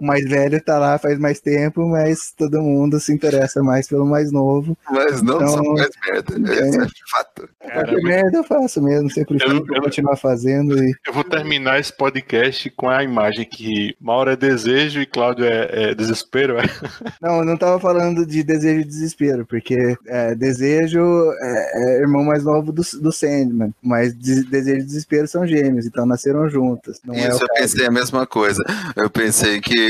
O 0.00 0.04
mais 0.04 0.28
velho 0.28 0.62
tá 0.62 0.78
lá 0.78 0.98
faz 0.98 1.18
mais 1.18 1.40
tempo, 1.40 1.86
mas 1.88 2.32
todo 2.36 2.60
mundo 2.60 2.98
se 2.98 3.12
interessa 3.12 3.62
mais 3.62 3.88
pelo 3.88 4.06
mais 4.06 4.32
novo. 4.32 4.76
Mas 4.90 5.22
não 5.22 5.36
então, 5.36 5.48
só 5.48 5.62
mais 5.62 5.90
merda, 6.06 6.52
é, 6.52 6.68
é 6.68 6.86
fato. 7.10 7.48
Qualquer 7.60 8.02
merda 8.02 8.38
eu 8.38 8.44
faço 8.44 8.82
mesmo, 8.82 9.10
sempre 9.10 9.36
eu, 9.40 9.64
eu, 9.74 9.82
continuar 9.82 10.16
fazendo. 10.16 10.82
E... 10.82 10.94
Eu 11.06 11.12
vou 11.12 11.24
terminar 11.24 11.78
esse 11.78 11.92
podcast 11.92 12.70
com 12.70 12.88
a 12.88 13.04
imagem 13.04 13.44
que 13.44 13.94
Mauro 14.00 14.30
é 14.30 14.36
desejo 14.36 15.00
e 15.00 15.06
Cláudio 15.06 15.44
é, 15.44 15.90
é 15.90 15.94
desespero. 15.94 16.58
É? 16.58 16.62
Não, 17.20 17.38
eu 17.40 17.44
não 17.44 17.56
tava 17.56 17.78
falando 17.78 18.24
de 18.24 18.42
desejo 18.42 18.80
e 18.80 18.84
desespero, 18.84 19.46
porque 19.46 19.96
é, 20.06 20.34
desejo 20.34 21.00
é, 21.32 21.98
é, 21.98 22.00
irmão 22.00 22.24
mais 22.24 22.44
novo 22.44 22.72
do, 22.72 22.82
do 23.00 23.12
Sandman, 23.12 23.74
mas 23.82 24.16
de, 24.16 24.44
desejo 24.44 24.80
e 24.80 24.84
desespero 24.84 25.28
são 25.28 25.46
gêmeos, 25.46 25.86
então 25.86 26.06
nasceram 26.06 26.48
juntas. 26.48 27.00
É 27.12 27.28
Isso, 27.28 27.42
eu 27.42 27.48
pensei 27.54 27.86
a 27.86 27.90
mesma 27.90 28.26
coisa. 28.26 28.62
Eu 28.96 29.10
pensei 29.10 29.60
que 29.60 29.89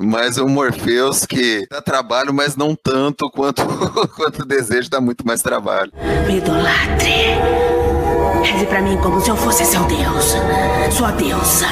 mais 0.00 0.38
um 0.38 0.48
Morpheus 0.48 1.24
que 1.26 1.66
dá 1.70 1.80
trabalho, 1.80 2.32
mas 2.32 2.56
não 2.56 2.74
tanto 2.74 3.30
quanto, 3.30 3.62
quanto 4.16 4.44
desejo 4.44 4.90
dá 4.90 5.00
muito 5.00 5.26
mais 5.26 5.42
trabalho. 5.42 5.92
Me 6.26 6.38
idolatre. 6.38 7.36
Reze 8.42 8.66
pra 8.66 8.80
mim 8.80 8.96
como 8.98 9.20
se 9.20 9.30
eu 9.30 9.36
fosse 9.36 9.64
seu 9.64 9.82
deus, 9.84 10.34
sua 10.96 11.10
deusa. 11.12 11.66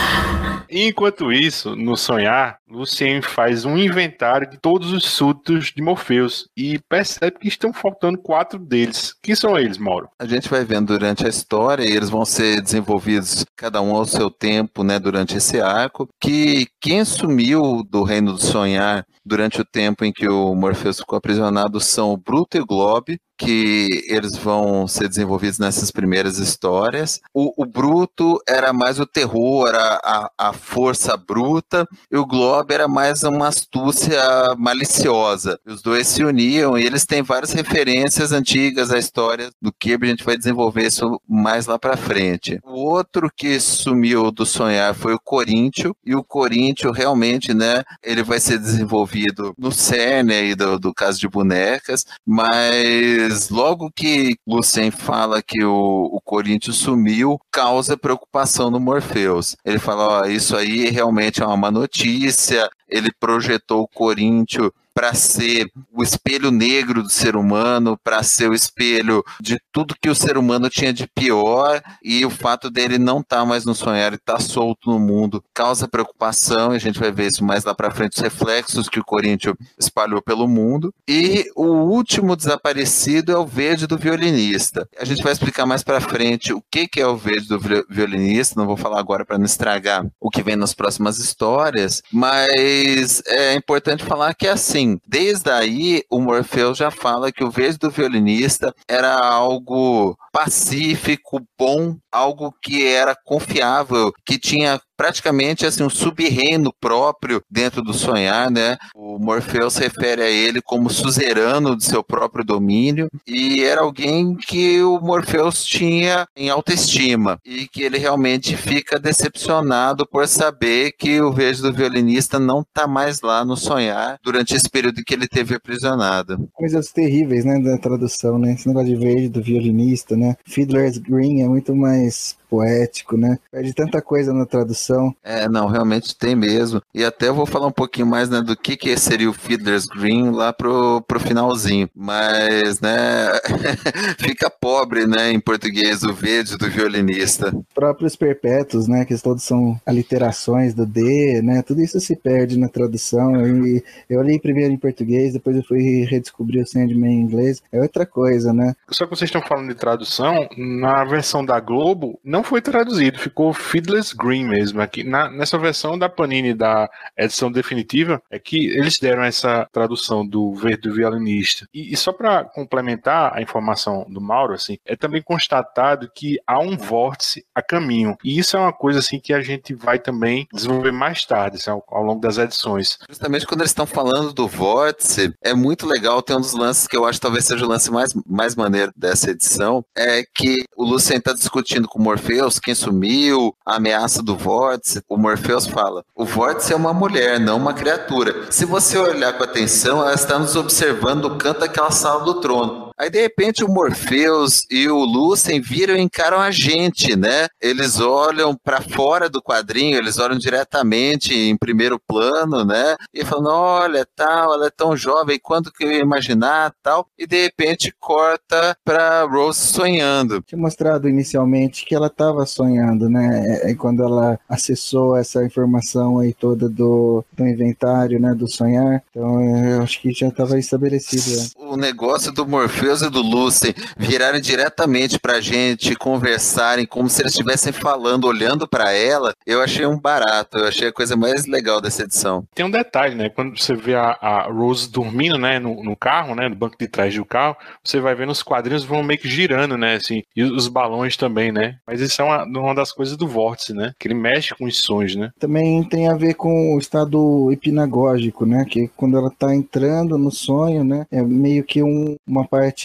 Enquanto 0.71 1.33
isso, 1.33 1.77
no 1.77 1.97
sonhar, 1.97 2.59
Lucien 2.69 3.23
faz 3.23 3.65
um 3.65 3.77
inventário 3.77 4.49
de 4.49 4.59
todos 4.59 4.93
os 4.93 5.05
súditos 5.05 5.73
de 5.75 5.83
Morpheus 5.83 6.49
e 6.57 6.79
percebe 6.89 7.39
que 7.39 7.49
estão 7.49 7.73
faltando 7.73 8.19
quatro 8.19 8.59
deles. 8.59 9.15
Quem 9.23 9.35
são 9.35 9.59
eles, 9.59 9.79
Mauro? 9.79 10.09
A 10.19 10.27
gente 10.27 10.49
vai 10.49 10.65
vendo 10.65 10.87
durante 10.87 11.25
a 11.25 11.29
história 11.29 11.85
e 11.85 11.93
eles 11.93 12.11
vão 12.11 12.25
ser 12.25 12.61
desenvolvidos 12.61 13.45
cada 13.57 13.81
um 13.81 13.95
ao 13.95 14.05
seu 14.05 14.31
tempo, 14.31 14.83
né, 14.83 14.99
durante 14.99 15.37
esse 15.37 15.61
arco, 15.61 16.09
que 16.21 16.67
quem 16.81 17.05
sumiu 17.05 17.83
do 17.89 18.03
Reino 18.03 18.33
do 18.33 18.41
Sonhar 18.41 19.05
durante 19.27 19.61
o 19.61 19.65
tempo 19.65 20.05
em 20.05 20.13
que 20.13 20.29
o 20.29 20.55
Morpheus 20.55 21.01
ficou 21.01 21.19
aprisionado 21.19 21.81
são 21.81 22.13
o 22.13 22.17
Bruto 22.17 22.57
e 22.57 22.61
o 22.61 22.67
Globe, 22.67 23.19
que 23.37 24.03
eles 24.09 24.35
vão 24.37 24.89
ser 24.89 25.09
desenvolvidos 25.09 25.59
nessas 25.59 25.91
primeiras 25.91 26.39
histórias. 26.39 27.21
O, 27.35 27.53
o 27.63 27.67
Bruto 27.67 28.39
era 28.49 28.73
mais 28.73 28.99
o 28.99 29.05
terror, 29.05 29.75
a, 29.75 30.31
a, 30.39 30.49
a 30.49 30.53
força 30.55 31.17
bruta, 31.17 31.87
e 32.11 32.17
o 32.17 32.25
Globe 32.25 32.73
era 32.73 32.89
mais 32.89 33.25
uma 33.25 33.49
astúcia 33.49 34.19
maliciosa. 34.57 35.59
Os 35.67 35.83
dois 35.83 36.07
se 36.07 36.25
uniam 36.25 36.79
e 36.79 36.85
eles 36.85 37.05
têm 37.05 37.21
várias 37.21 37.53
referências 37.53 38.33
antigas 38.33 38.91
à 38.91 38.99
história 38.99 39.51
do 39.61 39.73
Kirby. 39.73 40.07
A 40.07 40.11
gente 40.11 40.25
vai 40.25 40.39
desenvolver 40.39 40.87
isso 40.87 41.21
mais 41.29 41.67
lá 41.67 41.79
para 41.79 41.97
frente. 41.97 42.59
O 42.65 42.89
outro 42.89 43.31
que 43.37 43.61
sumiu 43.61 44.31
do 44.31 44.47
sonhar 44.47 44.95
foi 44.95 45.13
o 45.13 45.21
Coríntio 45.23 45.95
e 46.05 46.15
o 46.15 46.25
Coríntio 46.25 46.91
realmente, 46.91 47.53
né? 47.53 47.83
Ele 48.03 48.23
vai 48.23 48.41
ser 48.41 48.59
desenvolvido 48.59 49.16
no 49.57 49.73
cerne 49.73 50.35
aí 50.35 50.55
do, 50.55 50.79
do 50.79 50.95
caso 50.95 51.19
de 51.19 51.29
bonecas, 51.29 52.05
mas 52.25 53.49
logo 53.51 53.91
que 53.91 54.37
Lucien 54.47 54.91
fala 54.91 55.43
que 55.43 55.65
o, 55.65 56.11
o 56.13 56.21
Coríntio 56.21 56.73
sumiu, 56.73 57.39
causa 57.51 57.97
preocupação 57.97 58.71
no 58.71 58.81
Morpheus. 58.81 59.57
Ele 59.65 59.79
fala: 59.79 60.23
ó, 60.23 60.25
isso 60.27 60.57
aí 60.57 60.91
realmente 60.91 61.43
é 61.43 61.47
uma 61.47 61.57
má 61.57 61.71
notícia 61.71 62.69
ele 62.89 63.11
projetou 63.19 63.83
o 63.83 63.89
Corinthians 63.89 64.71
para 64.97 65.13
ser 65.13 65.71
o 65.93 66.03
espelho 66.03 66.51
negro 66.51 67.03
do 67.03 67.11
ser 67.11 67.37
humano, 67.37 67.99
para 68.03 68.23
ser 68.23 68.49
o 68.49 68.55
espelho 68.55 69.23
de 69.39 69.59
tudo 69.71 69.95
que 70.01 70.09
o 70.09 70.15
ser 70.15 70.39
humano 70.39 70.71
tinha 70.71 70.91
de 70.91 71.07
pior, 71.07 71.83
e 72.03 72.25
o 72.25 72.31
fato 72.31 72.71
dele 72.71 72.97
não 72.97 73.21
estar 73.21 73.41
tá 73.41 73.45
mais 73.45 73.67
no 73.67 73.75
sonhar 73.75 74.13
e 74.13 74.17
estar 74.17 74.37
tá 74.37 74.41
solto 74.41 74.91
no 74.91 74.99
mundo 74.99 75.45
causa 75.53 75.87
preocupação, 75.87 76.73
e 76.73 76.77
a 76.77 76.81
gente 76.81 76.99
vai 76.99 77.13
ver 77.13 77.27
isso 77.27 77.45
mais 77.45 77.63
lá 77.63 77.75
para 77.75 77.91
frente, 77.91 78.17
os 78.17 78.23
reflexos 78.23 78.89
que 78.89 78.99
o 78.99 79.05
Corinthians 79.05 79.55
espalhou 79.79 80.23
pelo 80.23 80.49
mundo. 80.49 80.95
E 81.07 81.45
o 81.55 81.67
último 81.67 82.35
desaparecido 82.35 83.33
é 83.33 83.37
o 83.37 83.45
verde 83.45 83.87
do 83.87 83.99
violinista. 83.99 84.89
A 84.99 85.05
gente 85.05 85.23
vai 85.23 85.33
explicar 85.33 85.67
mais 85.67 85.83
para 85.83 86.01
frente 86.01 86.55
o 86.55 86.63
que, 86.71 86.89
que 86.89 87.03
é 87.03 87.07
o 87.07 87.19
verde 87.19 87.49
do 87.49 87.61
violinista, 87.91 88.59
não 88.59 88.67
vou 88.67 88.79
falar 88.79 88.99
agora 88.99 89.27
para 89.27 89.37
não 89.37 89.45
estragar 89.45 90.07
o 90.19 90.31
que 90.31 90.43
vem 90.43 90.57
nas 90.57 90.73
próximas 90.73 91.19
histórias, 91.19 92.03
mas 92.11 93.23
é 93.27 93.53
importante 93.55 94.03
falar 94.03 94.33
que 94.35 94.47
é 94.47 94.53
assim, 94.53 94.86
assim, 94.87 95.01
desde 95.07 95.51
aí 95.51 96.05
o 96.09 96.21
Morpheus 96.21 96.79
já 96.79 96.91
fala 96.91 97.33
que 97.33 97.43
o 97.43 97.51
verde 97.51 97.79
do 97.79 97.91
violinista 97.91 98.75
era 98.89 99.19
algo 99.19 100.17
pacífico, 100.37 101.41
bom, 101.59 101.97
algo 102.13 102.55
que 102.63 102.87
era 102.87 103.17
confiável, 103.25 104.13
que 104.23 104.39
tinha 104.39 104.79
praticamente 104.97 105.67
assim 105.67 105.83
um 105.83 105.91
sub-reino 105.91 106.73
próprio 106.81 107.43
dentro 107.51 107.83
do 107.83 107.93
sonhar, 107.93 108.51
né? 108.51 108.77
O 108.95 109.19
Morfeu 109.19 109.71
se 109.71 109.81
refere 109.81 110.23
a 110.23 110.29
ele 110.29 110.61
como 110.63 110.91
suzerano 110.91 111.77
de 111.77 111.85
seu 111.85 112.03
próprio 112.03 112.45
domínio 112.45 113.09
e 113.27 113.63
era 113.63 113.83
alguém 113.83 114.35
que 114.35 114.83
o 114.83 114.99
Morpheus 115.01 115.65
tinha 115.65 116.27
em 116.35 116.49
autoestima 116.49 117.39
e 117.45 117.69
que 117.69 117.83
ele 117.83 117.99
realmente 117.99 118.57
fica 118.57 118.99
decepcionado 118.99 120.07
por 120.07 120.27
saber 120.27 120.93
que 120.99 121.21
o 121.21 121.33
verde 121.33 121.63
do 121.63 121.73
violinista 121.73 122.39
não 122.39 122.61
está 122.61 122.87
mais 122.87 123.21
lá 123.21 123.45
no 123.45 123.57
sonhar 123.57 124.19
durante 124.23 124.55
esse 124.55 124.69
período 124.69 125.03
que 125.05 125.15
ele 125.15 125.29
teve 125.29 125.55
aprisionado. 125.55 126.49
Coisas 126.53 126.91
terríveis, 126.91 127.45
né, 127.45 127.61
da 127.61 127.79
tradução, 127.79 128.39
né? 128.39 128.55
Esse 128.55 128.67
negócio 128.67 128.89
de 128.89 128.97
verde 128.97 129.29
do 129.29 129.43
violinista, 129.43 130.17
né? 130.17 130.26
Fiddler's 130.45 130.99
Green 130.99 131.43
é 131.43 131.49
muito 131.49 131.75
mais 131.75 132.37
poético, 132.49 133.17
né? 133.17 133.39
Perde 133.51 133.75
tanta 133.75 134.01
coisa 134.01 134.33
na 134.33 134.47
tradução. 134.47 135.15
É, 135.23 135.49
não, 135.49 135.67
realmente 135.67 136.17
tem 136.17 136.35
mesmo. 136.35 136.83
E 136.95 137.05
até 137.05 137.29
eu 137.29 137.35
vou 137.35 137.47
falar 137.47 137.67
um 137.67 137.73
pouquinho 137.73 138.07
mais 138.07 138.29
né, 138.29 138.41
do 138.41 138.57
que, 138.57 138.77
que 138.77 138.97
seria 138.97 139.29
o 139.29 139.33
Fiddler's 139.33 139.87
Green 139.87 140.31
lá 140.31 140.53
pro, 140.53 141.03
pro 141.03 141.21
finalzinho. 141.21 141.89
Mas, 141.95 142.81
né, 142.81 143.29
fica 144.19 144.51
pobre, 144.51 145.07
né, 145.07 145.31
em 145.31 145.41
português, 145.41 146.03
o 146.03 146.13
verde 146.13 146.57
do 146.57 146.71
violinista. 146.71 147.55
Os 147.55 147.75
próprios 147.75 148.17
perpétuos, 148.17 148.89
né, 148.89 149.05
que 149.05 149.17
todos 149.21 149.43
são 149.43 149.81
aliterações 149.85 150.75
do 150.75 150.87
D, 150.87 151.41
né, 151.43 151.63
tudo 151.63 151.83
isso 151.83 152.01
se 152.01 152.17
perde 152.17 152.59
na 152.59 152.69
tradução. 152.69 153.47
E 153.67 153.83
eu 154.09 154.23
li 154.23 154.39
primeiro 154.41 154.73
em 154.73 154.79
português, 154.79 155.33
depois 155.33 155.57
eu 155.57 155.63
fui 155.63 156.05
redescobrir 156.05 156.63
o 156.63 156.67
Sandman 156.67 157.13
em 157.13 157.21
inglês. 157.21 157.63
É 157.73 157.81
outra 157.81 158.07
coisa, 158.07 158.53
né? 158.53 158.75
Só 158.91 159.05
que 159.05 159.11
vocês 159.11 159.29
estão 159.29 159.43
falando 159.43 159.69
de 159.69 159.75
tradução, 159.75 160.49
na 160.57 161.05
versão 161.05 161.45
da 161.45 161.59
Globo, 161.61 162.19
não 162.25 162.36
foi 162.43 162.61
traduzido, 162.61 163.19
ficou 163.19 163.53
Fiddler's 163.53 164.13
Green 164.13 164.47
mesmo. 164.47 164.81
Aqui 164.81 165.05
na, 165.05 165.31
nessa 165.31 165.59
versão 165.59 165.99
da 165.99 166.09
Panini 166.09 166.55
da 166.55 166.89
edição 167.17 167.51
definitiva 167.51 168.23
é 168.31 168.39
que 168.39 168.67
eles 168.67 168.99
deram 168.99 169.25
essa 169.25 169.69
tradução 169.73 170.27
do 170.27 170.55
verde 170.55 170.89
do 170.89 170.95
violinista. 170.95 171.67
E, 171.73 171.93
e 171.93 171.97
só 171.97 172.13
para 172.13 172.45
complementar 172.45 173.33
a 173.35 173.43
informação 173.43 174.07
do 174.09 174.21
Mauro, 174.21 174.55
assim, 174.55 174.79
é 174.85 174.95
também 174.95 175.23
constatado 175.23 176.11
que 176.15 176.39
há 176.47 176.59
um 176.59 176.77
vórtice 176.77 177.45
a 177.55 177.63
caminho. 177.63 178.17
E 178.23 178.39
isso 178.39 178.57
é 178.57 178.61
uma 178.61 178.73
coisa 178.73 178.99
assim 178.99 179.19
que 179.19 179.33
a 179.33 179.41
gente 179.41 179.75
vai 179.75 179.99
também 179.99 180.47
desenvolver 180.53 180.93
mais 180.93 181.25
tarde, 181.25 181.57
assim, 181.57 181.71
ao, 181.71 181.85
ao 181.89 182.03
longo 182.03 182.21
das 182.21 182.39
edições. 182.39 182.99
Justamente 183.09 183.47
quando 183.47 183.61
eles 183.61 183.71
estão 183.71 183.87
falando 183.87 184.33
do 184.33 184.47
vórtice, 184.47 185.35
é 185.43 185.55
muito 185.55 185.87
legal. 185.87 186.23
Tem 186.23 186.37
um 186.37 186.41
dos 186.41 186.53
lances 186.53 186.87
que 186.87 186.97
eu 186.97 187.05
acho 187.05 187.21
talvez 187.21 187.45
seja 187.45 187.65
o 187.65 187.69
lance 187.69 187.91
mais, 187.91 188.15
mais 188.27 188.55
maneiro 188.55 188.93
dessa 188.97 189.31
edição, 189.31 189.85
é 189.97 190.23
que 190.23 190.65
o 190.77 190.85
Lucien 190.85 191.19
está 191.19 191.33
discutindo 191.33 191.89
com 191.89 191.99
o 191.99 192.03
Morpheus 192.03 192.26
Morpheus, 192.27 192.59
quem 192.59 192.75
sumiu, 192.75 193.55
a 193.65 193.77
ameaça 193.77 194.21
do 194.21 194.37
Vórtice, 194.37 195.01
o 195.09 195.17
Morpheus 195.17 195.65
fala: 195.65 196.05
o 196.13 196.25
Vórtice 196.25 196.73
é 196.73 196.77
uma 196.77 196.93
mulher, 196.93 197.39
não 197.39 197.57
uma 197.57 197.73
criatura. 197.73 198.51
Se 198.51 198.65
você 198.65 198.99
olhar 198.99 199.35
com 199.35 199.45
atenção, 199.45 200.01
ela 200.01 200.13
está 200.13 200.37
nos 200.37 200.57
observando 200.57 201.29
no 201.29 201.39
canto 201.39 201.61
daquela 201.61 201.93
sala 201.93 202.25
do 202.25 202.41
trono. 202.41 202.86
Aí 202.99 203.11
de 203.11 203.21
repente 203.21 203.63
o 203.63 203.69
Morpheus 203.69 204.65
e 204.71 204.89
o 204.89 205.05
Lucien 205.05 205.61
viram 205.61 205.97
e 205.97 206.01
encaram 206.01 206.41
a 206.41 206.51
gente, 206.51 207.15
né? 207.15 207.47
Eles 207.61 208.01
olham 208.01 208.57
para 208.57 208.81
fora 208.81 209.29
do 209.29 209.43
quadrinho, 209.43 209.99
eles 209.99 210.19
olham 210.19 210.39
diretamente 210.39 211.35
em 211.35 211.57
primeiro 211.57 211.99
plano, 211.99 212.65
né? 212.65 212.97
E 213.13 213.23
falam: 213.23 213.53
olha, 213.53 214.07
tal, 214.17 214.55
ela 214.55 214.69
é 214.69 214.71
tão 214.71 214.97
jovem, 214.97 215.39
quando 215.39 215.71
que 215.71 215.85
eu 215.85 215.93
ia 215.93 216.01
imaginar, 216.01 216.73
tal. 216.83 217.07
E 217.19 217.27
de 217.27 217.43
repente 217.43 217.95
corta 218.01 218.75
para 218.83 219.25
Rose 219.25 219.61
sonhando. 219.61 220.41
Tinha 220.43 220.61
mostrado 220.61 221.07
inicialmente 221.07 221.85
que 221.85 221.95
ela 221.95 222.07
estava 222.07 222.47
sonhando, 222.47 223.11
né? 223.11 223.71
E 223.71 223.75
quando 223.75 224.03
ela 224.03 224.39
acessou 224.49 225.17
essa 225.17 225.45
informação 225.45 226.19
aí 226.19 226.33
toda 226.33 226.67
do, 226.67 227.23
do 227.35 227.47
inventário, 227.47 228.19
né? 228.19 228.35
Do 228.35 228.51
sonhar, 228.51 229.03
então 229.11 229.43
eu 229.67 229.83
acho 229.83 230.01
que 230.01 230.13
já 230.13 230.29
estava 230.29 230.59
estabelecido. 230.59 231.51
O 231.59 231.77
negócio 231.77 232.33
do 232.33 232.47
Morpheus 232.47 232.86
Morpheus 232.87 233.03
e 233.03 233.11
do 233.11 233.21
Lucien 233.21 233.75
virarem 233.97 234.41
diretamente 234.41 235.19
pra 235.19 235.41
gente, 235.41 235.97
conversarem 235.97 236.87
como 236.87 237.09
se 237.09 237.21
eles 237.21 237.33
estivessem 237.33 237.73
falando, 237.73 238.27
olhando 238.27 238.69
para 238.69 238.93
ela, 238.93 239.35
eu 239.47 239.61
achei 239.61 239.85
um 239.85 239.99
barato, 239.99 240.59
eu 240.59 240.67
achei 240.67 240.89
a 240.89 240.93
coisa 240.93 241.17
mais 241.17 241.47
legal 241.47 241.81
dessa 241.81 242.05
edição. 242.05 242.47
Tem 242.55 242.65
um 242.65 242.71
detalhe, 242.71 243.15
né? 243.15 243.29
Quando 243.29 243.59
você 243.59 243.75
vê 243.75 243.95
a, 243.95 244.17
a 244.21 244.43
Rose 244.45 244.91
dormindo, 244.91 245.37
né, 245.37 245.59
no, 245.59 245.83
no, 245.83 245.97
carro, 245.97 246.35
né, 246.35 246.49
no 246.49 246.55
banco 246.55 246.77
de 246.79 246.87
trás 246.87 247.15
do 247.15 247.25
carro, 247.25 247.57
você 247.83 247.99
vai 247.99 248.15
vendo 248.15 248.31
os 248.31 248.43
quadrinhos 248.43 248.85
vão 248.85 249.03
meio 249.03 249.19
que 249.19 249.29
girando, 249.29 249.77
né, 249.77 249.97
assim, 249.97 250.23
e 250.35 250.43
os 250.45 250.69
balões 250.69 251.17
também, 251.17 251.51
né? 251.51 251.77
Mas 251.87 252.01
isso 252.01 252.23
é 252.23 252.25
uma, 252.25 252.45
uma 252.45 252.75
das 252.75 252.93
coisas 252.93 253.17
do 253.17 253.27
vórtice, 253.27 253.73
né? 253.73 253.93
Que 253.99 254.07
ele 254.07 254.15
mexe 254.15 254.55
com 254.55 254.67
os 254.67 254.79
sonhos, 254.79 255.17
né? 255.17 255.31
Também 255.39 255.83
tem 255.85 256.09
a 256.09 256.15
ver 256.15 256.35
com 256.35 256.75
o 256.75 256.79
estado 256.79 257.51
hipnagógico, 257.53 258.47
né? 258.47 258.65
Que 258.69 258.89
quando 258.97 259.17
ela 259.17 259.31
tá 259.31 259.55
entrando 259.55 260.17
no 260.17 260.31
sonho, 260.31 260.85
né, 260.85 261.07
é 261.11 261.23
meio 261.23 261.65
que 261.65 261.83
um, 261.83 262.17
uma 262.27 262.47
parte 262.47 262.76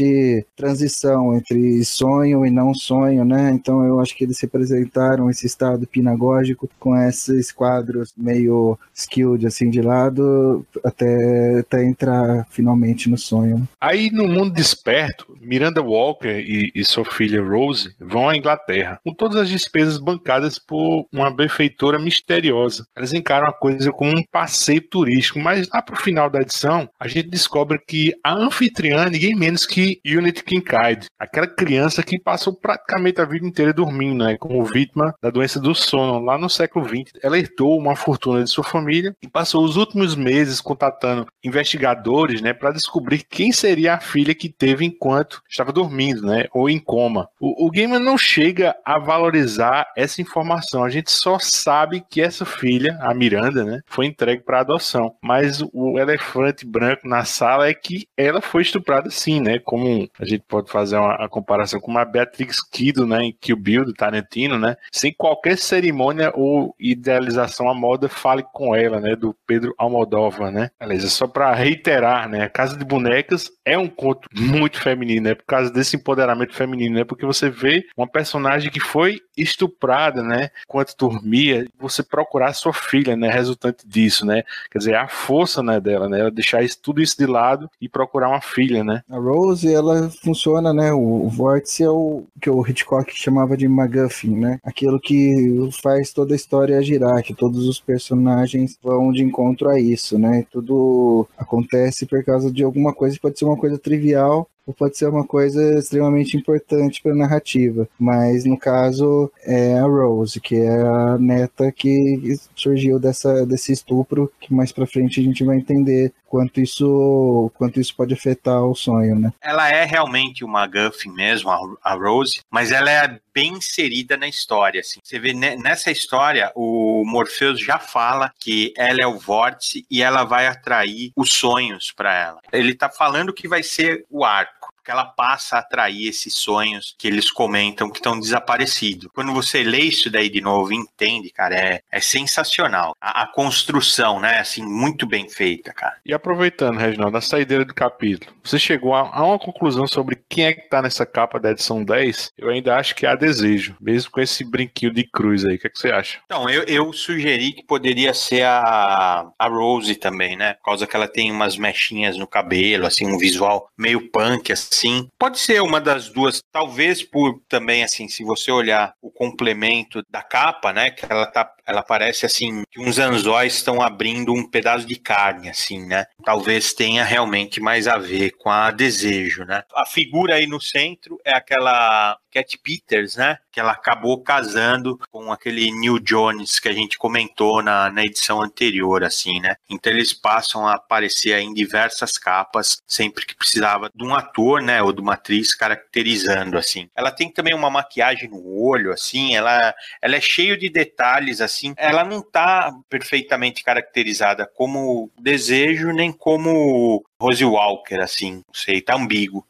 transição 0.56 1.36
entre 1.36 1.84
sonho 1.84 2.46
e 2.46 2.52
não 2.52 2.74
sonho, 2.74 3.26
né? 3.26 3.52
Então 3.52 3.84
eu 3.86 4.00
acho 4.00 4.16
que 4.16 4.24
eles 4.24 4.40
representaram 4.40 5.30
esse 5.30 5.46
estado 5.46 5.84
hipnagógico 5.84 6.70
com 6.80 6.96
esses 6.96 7.52
quadros 7.52 8.14
meio 8.16 8.78
skilled 8.94 9.46
assim 9.46 9.70
de 9.70 9.82
lado 9.82 10.66
até, 10.84 11.60
até 11.60 11.84
entrar 11.84 12.46
finalmente 12.50 13.10
no 13.10 13.18
sonho. 13.18 13.68
Aí 13.80 14.10
no 14.12 14.28
mundo 14.28 14.54
desperto, 14.54 15.38
Miranda 15.42 15.82
Walker 15.82 16.40
e, 16.40 16.72
e 16.74 16.86
sua 16.86 17.06
filha 17.06 17.44
Rose 17.44 17.94
vão 18.00 18.30
à 18.30 18.38
Inglaterra 18.38 19.00
com 19.04 19.14
todas 19.14 19.38
as 19.38 19.50
despesas 19.50 19.98
bancadas 19.98 20.58
por 20.58 21.06
uma 21.12 21.32
benfeitora 21.32 22.00
misteriosa. 22.00 22.86
Elas 22.96 23.14
encaram 23.14 23.48
a 23.48 23.54
coisa 23.54 23.92
como 23.92 24.12
um 24.12 24.24
passeio 24.32 24.82
turístico, 24.82 25.40
mas 25.40 25.68
lá 25.70 25.82
pro 25.82 25.96
final 25.96 26.30
da 26.30 26.42
edição 26.42 26.90
a 27.00 27.08
gente 27.08 27.30
descobre 27.30 27.80
que 27.86 28.14
a 28.24 28.34
anfitriã 28.34 29.10
ninguém 29.10 29.36
menos 29.36 29.66
que 29.66 29.81
Unity 30.06 30.44
Kincaid, 30.44 31.08
aquela 31.18 31.48
criança 31.48 32.04
que 32.04 32.20
passou 32.20 32.54
praticamente 32.54 33.22
a 33.22 33.26
vida 33.26 33.46
inteira 33.46 33.74
dormindo, 33.74 34.24
né, 34.24 34.38
como 34.38 34.64
vítima 34.66 35.14
da 35.22 35.30
doença 35.30 35.60
do 35.60 35.74
sono 35.74 36.24
lá 36.24 36.38
no 36.38 36.50
século 36.50 36.88
XX. 36.88 37.14
Ela 37.24 37.38
herdou 37.38 37.78
uma 37.78 37.96
fortuna 37.96 38.44
de 38.44 38.50
sua 38.50 38.64
família 38.64 39.16
e 39.22 39.28
passou 39.28 39.64
os 39.64 39.78
últimos 39.78 40.16
meses 40.16 40.62
contatando 40.62 41.28
investigadores, 41.44 42.42
né, 42.42 42.54
para 42.54 42.72
descobrir 42.72 43.24
quem 43.30 43.52
seria 43.52 43.96
a 43.96 44.00
filha 44.00 44.36
que 44.36 44.50
teve 44.50 44.86
enquanto 44.86 45.42
estava 45.50 45.72
dormindo, 45.72 46.26
né, 46.26 46.46
ou 46.54 46.70
em 46.70 46.80
coma. 46.80 47.30
O, 47.40 47.68
o 47.68 47.72
não 48.00 48.18
chega 48.18 48.76
a 48.86 49.00
valorizar 49.00 49.88
essa 49.96 50.22
informação. 50.22 50.84
A 50.84 50.90
gente 50.90 51.12
só 51.12 51.38
sabe 51.40 52.04
que 52.10 52.22
essa 52.22 52.46
filha, 52.46 52.98
a 53.02 53.14
Miranda, 53.14 53.64
né, 53.64 53.82
foi 53.86 54.06
entregue 54.06 54.44
para 54.44 54.62
adoção. 54.62 55.16
Mas 55.22 55.62
o 55.74 55.98
elefante 55.98 56.66
branco 56.66 57.08
na 57.08 57.26
sala 57.26 57.68
é 57.68 57.74
que 57.74 58.08
ela 58.16 58.42
foi 58.42 58.62
estuprada 58.62 59.10
sim, 59.10 59.40
né, 59.40 59.60
como 59.72 60.06
a 60.20 60.26
gente 60.26 60.44
pode 60.50 60.70
fazer 60.70 60.98
uma, 60.98 61.14
a 61.14 61.30
comparação 61.30 61.80
com 61.80 61.90
uma 61.90 62.04
Beatrix 62.04 62.62
Kido, 62.62 63.08
né, 63.08 63.24
em 63.24 63.32
Kill 63.32 63.56
Bill 63.56 63.86
do 63.86 63.94
Tarantino, 63.94 64.60
né, 64.60 64.76
sem 64.92 65.14
qualquer 65.14 65.58
cerimônia 65.58 66.30
ou 66.36 66.76
idealização 66.78 67.70
à 67.70 67.74
moda 67.74 68.10
fale 68.10 68.44
com 68.52 68.76
ela, 68.76 69.00
né, 69.00 69.16
do 69.16 69.34
Pedro 69.48 69.74
Almodóvar, 69.78 70.52
né. 70.52 70.72
Beleza, 70.78 71.08
só 71.08 71.26
para 71.26 71.54
reiterar, 71.54 72.28
né, 72.28 72.50
Casa 72.50 72.76
de 72.76 72.84
Bonecas 72.84 73.50
é 73.64 73.78
um 73.78 73.88
conto 73.88 74.28
muito 74.38 74.78
feminino, 74.78 75.30
né, 75.30 75.36
por 75.36 75.46
causa 75.46 75.72
desse 75.72 75.96
empoderamento 75.96 76.54
feminino, 76.54 76.96
né, 76.96 77.06
porque 77.06 77.26
você 77.26 77.50
vê 77.50 77.86
uma 77.96 78.08
personagem 78.08 78.70
que 78.70 78.82
foi 78.82 79.22
estuprada, 79.38 80.22
né, 80.22 80.50
enquanto 80.66 80.98
dormia, 80.98 81.66
você 81.80 82.04
procurar 82.04 82.52
sua 82.52 82.74
filha, 82.74 83.16
né, 83.16 83.30
resultante 83.32 83.88
disso, 83.88 84.26
né, 84.26 84.44
quer 84.70 84.80
dizer, 84.80 84.96
a 84.96 85.08
força, 85.08 85.64
né, 85.64 85.80
dela, 85.80 86.10
né, 86.10 86.20
ela 86.20 86.30
deixar 86.30 86.62
isso, 86.62 86.78
tudo 86.82 87.02
isso 87.02 87.16
de 87.18 87.26
lado 87.26 87.72
e 87.80 87.88
procurar 87.88 88.28
uma 88.28 88.42
filha, 88.42 88.84
né. 88.84 89.02
A 89.10 89.16
Rose, 89.16 89.61
ela 89.66 90.10
funciona, 90.24 90.74
né, 90.74 90.92
o, 90.94 91.26
o 91.26 91.30
vórtice 91.30 91.84
é 91.84 91.90
o 91.90 92.24
que 92.42 92.50
o 92.50 92.66
Hitchcock 92.66 93.12
chamava 93.14 93.58
de 93.58 93.68
MacGuffin, 93.68 94.36
né, 94.36 94.60
aquilo 94.64 95.00
que 95.00 95.70
faz 95.82 96.12
toda 96.14 96.34
a 96.34 96.36
história 96.36 96.82
girar, 96.82 97.24
que 97.24 97.34
todos 97.34 97.68
os 97.68 97.80
personagens 97.80 98.78
vão 98.82 99.12
de 99.12 99.24
encontro 99.24 99.70
a 99.70 99.80
isso, 99.80 100.18
né, 100.18 100.46
tudo 100.52 101.28
acontece 101.38 102.06
por 102.06 102.24
causa 102.24 102.52
de 102.52 102.64
alguma 102.64 102.94
coisa 102.94 103.18
pode 103.22 103.38
ser 103.38 103.46
uma 103.46 103.58
coisa 103.58 103.78
trivial 103.78 104.48
ou 104.66 104.74
pode 104.74 104.98
ser 104.98 105.08
uma 105.08 105.26
coisa 105.26 105.80
extremamente 105.80 106.38
importante 106.38 107.02
para 107.02 107.12
a 107.12 107.16
narrativa. 107.16 107.88
Mas 108.00 108.46
no 108.46 108.58
caso 108.58 109.32
é 109.44 109.78
a 109.78 109.84
Rose, 109.84 110.40
que 110.40 110.56
é 110.56 110.82
a 110.82 111.18
neta 111.18 111.72
que 111.72 112.36
surgiu 112.56 113.00
dessa, 113.00 113.46
desse 113.46 113.72
estupro, 113.72 114.32
que 114.40 114.54
mais 114.54 114.72
para 114.72 114.88
frente 114.88 115.20
a 115.20 115.24
gente 115.24 115.44
vai 115.44 115.58
entender 115.58 116.14
quanto 116.28 116.62
isso 116.62 117.52
quanto 117.56 117.80
isso 117.80 117.94
pode 117.96 118.14
afetar 118.14 118.64
o 118.64 118.74
sonho, 118.74 119.20
né? 119.20 119.34
Ela 119.42 119.70
é 119.70 119.84
realmente 119.84 120.46
uma 120.46 120.66
Guffin 120.66 121.12
mesmo, 121.12 121.50
a, 121.84 121.94
Rose, 121.94 122.40
mas 122.50 122.72
ela 122.72 122.90
é 122.90 123.20
bem 123.34 123.54
inserida 123.54 124.18
na 124.18 124.28
história, 124.28 124.82
assim. 124.82 125.00
Você 125.04 125.20
vê 125.20 125.34
nessa 125.34 125.92
história 125.92 126.52
o 126.56 127.04
Morpheus 127.06 127.60
já 127.60 127.80
fala 127.80 128.32
que 128.40 128.74
ela 128.78 129.00
é 129.02 129.08
o 129.08 129.20
vórtice 129.20 129.86
e 129.90 130.02
ela 130.02 130.24
vai 130.24 130.48
atrair 130.48 131.12
os 131.16 131.32
sonhos 131.32 131.92
para 131.92 132.16
ela. 132.16 132.42
Ele 132.52 132.74
tá 132.74 132.90
falando 132.90 133.34
que 133.34 133.48
vai 133.48 133.64
ser 133.64 134.06
o 134.10 134.24
arco 134.24 134.61
ela 134.92 135.06
passa 135.06 135.56
a 135.56 135.60
atrair 135.60 136.08
esses 136.08 136.36
sonhos 136.36 136.96
que 136.98 137.08
eles 137.08 137.32
comentam 137.32 137.90
que 137.90 137.98
estão 137.98 138.20
desaparecidos. 138.20 139.10
Quando 139.14 139.34
você 139.34 139.64
lê 139.64 139.80
isso 139.80 140.10
daí 140.10 140.30
de 140.30 140.42
novo, 140.42 140.74
entende, 140.74 141.30
cara, 141.30 141.56
é, 141.56 141.82
é 141.92 142.00
sensacional. 142.00 142.96
A, 143.00 143.24
a, 143.24 143.28
construção, 143.28 144.20
né, 144.20 144.40
assim, 144.40 144.64
muito 144.64 145.08
bem 145.08 145.30
feita, 145.30 145.74
cara. 145.74 145.96
E 146.06 146.14
aproveitando, 146.14 146.78
Reginaldo, 146.78 147.14
na 147.14 147.22
saideira 147.22 147.64
do 147.64 147.74
capítulo, 147.74 148.34
você 148.44 148.60
chegou 148.60 148.94
a, 148.94 149.10
a, 149.12 149.24
uma 149.24 149.40
conclusão 149.40 149.88
sobre 149.88 150.22
quem 150.28 150.46
é 150.46 150.54
que 150.54 150.70
tá 150.70 150.82
nessa 150.82 151.06
capa 151.06 151.40
da 151.40 151.52
edição 151.52 151.84
10? 151.84 152.32
Eu 152.38 152.50
ainda 152.50 152.76
acho 152.76 152.94
que 152.96 153.06
há 153.06 153.16
desejo, 153.16 153.76
mesmo 153.80 154.12
com 154.12 154.20
esse 154.20 154.44
brinquinho 154.44 154.94
de 154.94 155.04
cruz 155.04 155.46
aí. 155.46 155.56
O 155.56 155.60
que, 155.60 155.68
é 155.68 155.70
que 155.70 155.80
você 155.80 155.92
acha? 155.92 156.20
Então, 156.26 156.50
eu, 156.50 156.64
eu 156.64 156.92
sugeri 156.92 157.54
que 157.54 157.64
poderia 157.64 158.14
ser 158.14 158.44
a, 158.44 159.32
a 159.40 159.48
Rose 159.48 159.96
também, 159.96 160.36
né? 160.36 160.54
Por 160.56 160.66
causa 160.66 160.86
que 160.86 160.96
ela 160.96 161.08
tem 161.08 161.32
umas 161.32 161.58
mechinhas 161.58 162.18
no 162.18 162.28
cabelo, 162.28 162.86
assim, 162.86 163.08
um 163.08 163.18
visual 163.18 163.70
meio 163.78 164.10
punk, 164.10 164.52
assim 164.52 164.81
sim. 164.82 165.08
Pode 165.20 165.40
ser 165.40 165.62
uma 165.62 165.80
das 165.80 166.10
duas, 166.10 166.42
talvez 166.52 167.04
por 167.04 167.40
também 167.48 167.84
assim, 167.84 168.08
se 168.08 168.24
você 168.24 168.52
olhar 168.52 168.94
o 169.02 169.12
complemento 169.12 170.04
da 170.10 170.22
capa, 170.24 170.74
né, 170.74 170.92
que 170.92 171.06
ela 171.10 171.26
tá 171.26 171.46
ela 171.72 171.82
parece 171.82 172.26
assim 172.26 172.64
que 172.70 172.80
uns 172.80 173.00
anzóis 173.00 173.56
estão 173.56 173.82
abrindo 173.82 174.34
um 174.34 174.48
pedaço 174.48 174.86
de 174.86 174.96
carne, 174.98 175.50
assim, 175.50 175.86
né? 175.86 176.06
Talvez 176.24 176.74
tenha 176.74 177.04
realmente 177.04 177.62
mais 177.62 177.88
a 177.88 177.98
ver 177.98 178.32
com 178.32 178.50
a 178.50 178.72
desejo, 178.72 179.46
né? 179.46 179.64
A 179.74 179.86
figura 179.86 180.36
aí 180.36 180.46
no 180.46 180.60
centro 180.60 181.18
é 181.24 181.34
aquela 181.34 182.18
Cat 182.32 182.58
Peters, 182.58 183.16
né? 183.16 183.38
Que 183.52 183.60
ela 183.60 183.72
acabou 183.72 184.22
casando 184.22 185.00
com 185.12 185.32
aquele 185.32 185.72
Neil 185.72 186.00
Jones 186.00 186.60
que 186.60 186.70
a 186.70 186.74
gente 186.74 186.98
comentou 186.98 187.62
na, 187.62 187.90
na 187.90 188.04
edição 188.04 188.42
anterior, 188.42 189.04
assim, 189.04 189.40
né? 189.40 189.56
Então 189.70 189.92
eles 189.92 190.14
passam 190.14 190.68
a 190.68 190.76
aparecer 190.76 191.38
em 191.40 191.54
diversas 191.54 192.18
capas 192.18 192.82
sempre 192.88 193.26
que 193.26 193.36
precisava 193.36 193.90
de 193.94 194.04
um 194.04 194.14
ator, 194.14 194.62
né? 194.62 194.82
Ou 194.82 194.92
de 194.92 195.02
uma 195.02 195.14
atriz 195.14 195.54
caracterizando, 195.54 196.58
assim. 196.58 196.90
Ela 196.96 197.12
tem 197.12 197.32
também 197.32 197.54
uma 197.54 197.70
maquiagem 197.70 198.30
no 198.30 198.42
olho, 198.46 198.92
assim. 198.92 199.36
Ela, 199.36 199.74
ela 200.02 200.16
é 200.16 200.22
cheio 200.22 200.58
de 200.58 200.70
detalhes, 200.70 201.42
assim 201.42 201.61
assim, 201.62 201.74
ela 201.78 202.04
não 202.04 202.20
está 202.20 202.74
perfeitamente 202.90 203.64
caracterizada 203.64 204.46
como 204.46 205.12
desejo 205.20 205.92
nem 205.92 206.12
como 206.12 207.04
Rose 207.20 207.46
Walker, 207.46 208.00
assim, 208.00 208.36
não 208.48 208.54
sei, 208.54 208.82
tá 208.82 208.96
ambíguo. 208.96 209.40